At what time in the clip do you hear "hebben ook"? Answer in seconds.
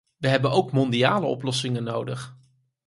0.27-0.71